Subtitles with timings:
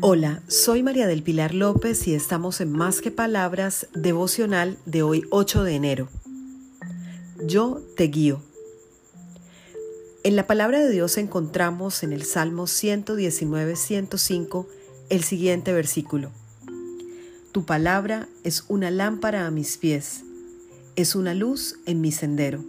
[0.00, 5.24] Hola, soy María del Pilar López y estamos en Más que Palabras devocional de hoy
[5.30, 6.08] 8 de enero.
[7.44, 8.40] Yo te guío.
[10.22, 14.66] En la palabra de Dios encontramos en el Salmo 119-105
[15.08, 16.30] el siguiente versículo.
[17.50, 20.22] Tu palabra es una lámpara a mis pies,
[20.94, 22.64] es una luz en mi sendero.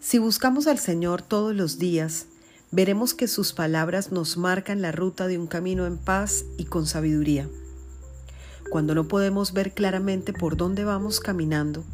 [0.00, 2.26] Si buscamos al Señor todos los días,
[2.72, 6.86] veremos que sus palabras nos marcan la ruta de un camino en paz y con
[6.86, 7.48] sabiduría.
[8.70, 11.84] Cuando no podemos ver claramente por dónde vamos caminando,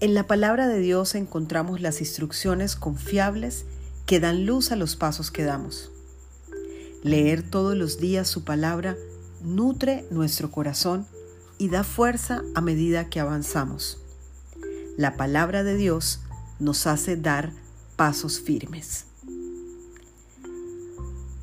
[0.00, 3.64] en la palabra de Dios encontramos las instrucciones confiables
[4.06, 5.90] que dan luz a los pasos que damos.
[7.02, 8.96] Leer todos los días su palabra
[9.42, 11.06] nutre nuestro corazón
[11.58, 13.98] y da fuerza a medida que avanzamos.
[14.96, 16.20] La palabra de Dios
[16.60, 17.52] nos hace dar
[17.96, 19.06] pasos firmes.